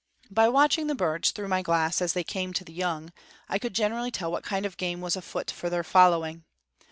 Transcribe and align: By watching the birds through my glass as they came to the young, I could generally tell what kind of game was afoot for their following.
By 0.31 0.49
watching 0.49 0.87
the 0.87 0.95
birds 0.95 1.29
through 1.29 1.49
my 1.49 1.61
glass 1.61 2.01
as 2.01 2.13
they 2.13 2.23
came 2.23 2.53
to 2.53 2.63
the 2.63 2.73
young, 2.73 3.13
I 3.47 3.59
could 3.59 3.75
generally 3.75 4.09
tell 4.09 4.31
what 4.31 4.43
kind 4.43 4.65
of 4.65 4.77
game 4.77 4.99
was 4.99 5.15
afoot 5.15 5.51
for 5.51 5.69
their 5.69 5.83
following. 5.83 6.43